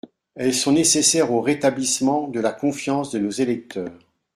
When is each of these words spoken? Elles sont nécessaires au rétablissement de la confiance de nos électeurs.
Elles 0.33 0.55
sont 0.55 0.71
nécessaires 0.71 1.31
au 1.31 1.41
rétablissement 1.41 2.27
de 2.27 2.39
la 2.39 2.51
confiance 2.51 3.11
de 3.11 3.19
nos 3.19 3.29
électeurs. 3.29 3.93